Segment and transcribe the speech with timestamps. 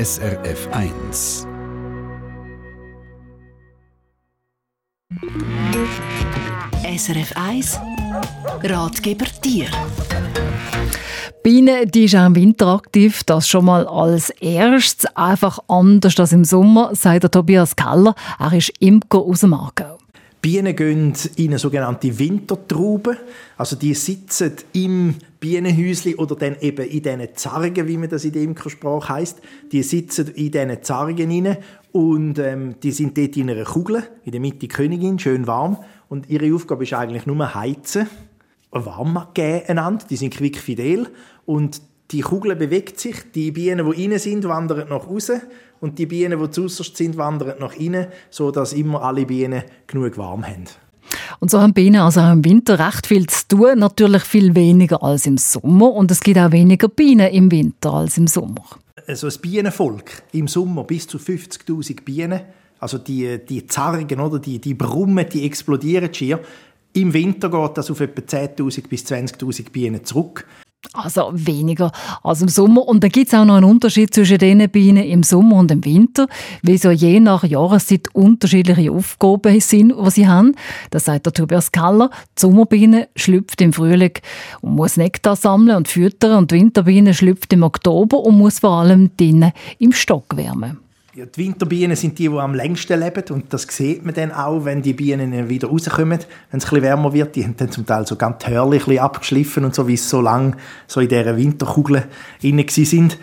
[0.00, 1.46] SRF 1.
[6.96, 7.78] SRF 1
[8.62, 9.66] Ratgeber Tier
[11.42, 16.32] Biene, die ist auch im Winter aktiv, das schon mal als erstes, einfach anders als
[16.32, 18.14] im Sommer, sagt der Tobias Keller.
[18.38, 19.99] Er ist Imker aus dem Aargau.
[20.40, 23.16] Bienen gehen in eine sogenannte Wintertraube.
[23.58, 28.32] Also die sitzen im Bienenhäuschen oder dann eben in diesen Zargen, wie man das in
[28.32, 29.40] der Imkersprache heisst.
[29.70, 31.58] Die sitzen in diesen Zargen rein
[31.92, 35.78] und ähm, die sind dort in einer Kugel, in der Mitte Königin, schön warm.
[36.08, 38.08] Und ihre Aufgabe ist eigentlich nur heizen,
[38.70, 40.06] warm geben einander.
[40.08, 41.08] Die sind quickfidel
[41.44, 43.16] und die Kugel bewegt sich.
[43.34, 45.42] Die Bienen, die innen sind, wandern nach außen
[45.80, 50.46] und die Bienen, die zu sind, wandern nach innen, sodass immer alle Bienen genug warm
[50.46, 50.64] haben.
[51.40, 55.02] Und so haben Bienen also auch im Winter recht viel zu tun, natürlich viel weniger
[55.02, 58.64] als im Sommer und es gibt auch weniger Bienen im Winter als im Sommer.
[59.06, 62.40] Also das Bienenvolk im Sommer bis zu 50.000 Bienen,
[62.78, 66.40] also die, die Zargen, oder, die, die Brummen, die explodieren schier.
[66.92, 70.46] Im Winter geht das auf etwa 10.000 bis 20.000 Bienen zurück.
[70.92, 71.92] Also weniger
[72.22, 72.88] als im Sommer.
[72.88, 75.84] Und da gibt es auch noch einen Unterschied zwischen den Bienen im Sommer und im
[75.84, 76.26] Winter,
[76.62, 80.56] weil so je nach Jahreszeit unterschiedliche Aufgaben sind, die sie haben.
[80.90, 82.10] Das sagt der Tobias Keller.
[82.36, 84.14] Die Sommerbiene schlüpft im Frühling
[84.62, 88.80] und muss Nektar sammeln und füttern und die Winterbiene schlüpft im Oktober und muss vor
[88.80, 90.78] allem drinnen im Stock wärmen.
[91.12, 94.64] Ja, die Winterbienen sind die, die am längsten leben und das sieht man dann auch,
[94.64, 97.34] wenn die Bienen wieder rauskommen, wenn es ein bisschen wärmer wird.
[97.34, 100.52] Die haben dann zum Teil so ganz hörlich abgeschliffen und so, wie sie so lange
[100.86, 102.04] so in dieser Winterkugel
[102.42, 103.18] inne sind.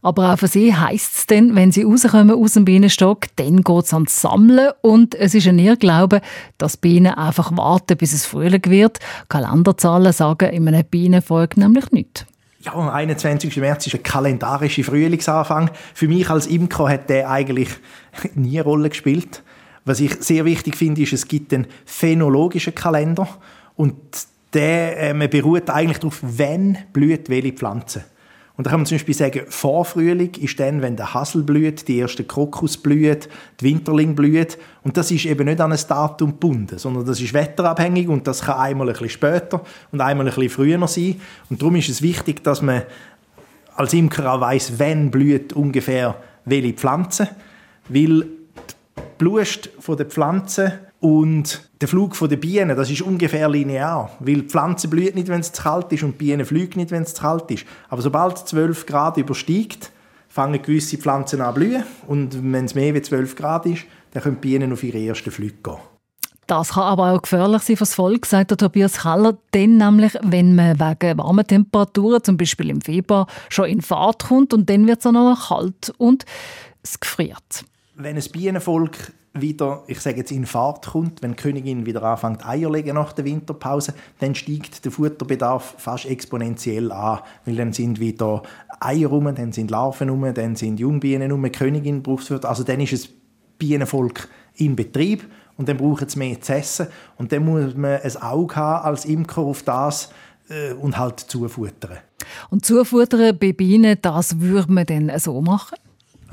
[0.00, 3.84] Aber auch für sie heisst es dann, wenn sie rauskommen aus dem Bienenstock, dann geht
[3.84, 6.20] es ans Sammeln und es ist ein Irrglaube,
[6.58, 9.00] dass Bienen einfach warten, bis es Frühling wird.
[9.28, 12.26] Kalenderzahlen sagen in einem Bienenvolk nämlich nichts.
[12.64, 13.58] Ja, am 21.
[13.58, 15.70] März ist ein kalendarischer Frühlingsanfang.
[15.92, 17.68] Für mich als Imker hat der eigentlich
[18.34, 19.42] nie eine Rolle gespielt.
[19.84, 23.28] Was ich sehr wichtig finde, ist, es gibt einen phänologischen Kalender
[23.76, 23.94] und
[24.54, 28.06] der äh, beruht eigentlich darauf, wann blüht welche Pflanze.
[28.56, 31.98] Und da kann man zum Beispiel sagen, Vorfrühling ist dann, wenn der Hassel blüht, die
[31.98, 33.28] erste Krokus blüht,
[33.58, 34.58] die Winterling blüht.
[34.84, 38.42] Und das ist eben nicht an ein Datum gebunden, sondern das ist wetterabhängig und das
[38.42, 39.60] kann einmal ein bisschen später
[39.90, 41.20] und einmal ein bisschen früher sein.
[41.50, 42.82] Und darum ist es wichtig, dass man
[43.74, 46.14] als Imker auch weiss, wann blüht ungefähr
[46.44, 47.28] welche Pflanze,
[47.88, 48.28] weil die
[49.18, 54.88] Blust der Pflanze und der Flug der Bienen, das ist ungefähr linear, weil die Pflanze
[54.88, 57.20] blüht nicht, wenn es zu kalt ist und die Bienen fliegen nicht, wenn es zu
[57.20, 57.66] kalt ist.
[57.90, 59.90] Aber sobald es 12 Grad übersteigt,
[60.30, 64.22] fangen gewisse Pflanzen an zu blühen und wenn es mehr als 12 Grad ist, dann
[64.22, 65.76] können die Bienen auf ihre ersten Flüge gehen.
[66.46, 69.36] Das kann aber auch gefährlich sein fürs Volk, sagt der Tobias Keller.
[69.52, 74.54] Denn nämlich, wenn man wegen warmen Temperaturen, zum Beispiel im Februar, schon in Fahrt kommt
[74.54, 76.24] und dann wird es auch noch kalt und
[76.82, 77.66] es gefriert.
[77.96, 82.44] Wenn ein Bienenvolk wieder, ich sage jetzt, in Fahrt kommt, wenn die Königin wieder anfängt
[82.44, 88.00] Eier legen nach der Winterpause, dann steigt der Futterbedarf fast exponentiell an, weil dann sind
[88.00, 88.42] wieder
[88.80, 92.64] Eier rum, dann sind Larven rum, dann sind Jungbienen rum, die Königin braucht Futter, also
[92.64, 93.08] dann ist es
[93.58, 95.24] Bienenvolk in Betrieb
[95.56, 99.04] und dann braucht es mehr zu essen und dann muss man ein Auge haben als
[99.04, 100.10] Imker auf das
[100.48, 101.98] äh, und halt zufuttern.
[102.50, 105.76] Und zufuttern bei Bienen, das würde man dann so machen?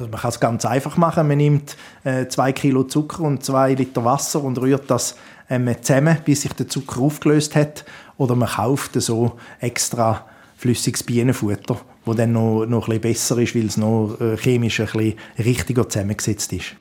[0.00, 1.28] Also man kann es ganz einfach machen.
[1.28, 5.14] Man nimmt äh, zwei Kilo Zucker und zwei Liter Wasser und rührt das
[5.50, 7.84] ähm, zusammen, bis sich der Zucker aufgelöst hat.
[8.16, 10.24] Oder man kauft so extra
[10.56, 14.80] flüssiges Bienenfutter, wo dann noch, noch ein bisschen besser ist, weil es noch äh, chemisch
[14.80, 16.76] ein bisschen richtiger zusammengesetzt ist.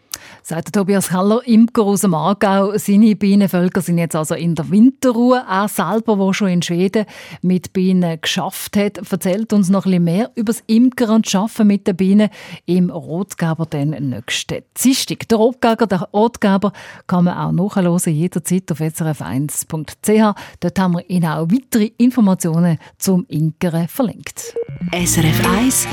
[0.49, 2.75] Sagt Tobias Keller, Imker aus dem Aargau.
[2.75, 5.45] Seine Bienenvölker sind jetzt also in der Winterruhe.
[5.47, 7.05] Er selber, der schon in Schweden
[7.43, 11.67] mit Bienen geschafft hat, erzählt uns noch ein bisschen mehr über das Imkern und Schaffen
[11.67, 12.29] mit den Bienen
[12.65, 15.29] im Rotgeber den nächsten Dienstag.
[15.29, 16.73] Der Rotgeber, der Rotgeber
[17.05, 20.35] kann man auch nachhören, jederzeit auf srf1.ch.
[20.61, 24.55] Dort haben wir Ihnen auch weitere Informationen zum Imkern verlinkt.
[24.91, 25.87] SRF 1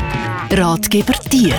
[0.51, 1.59] Ratgeber Tier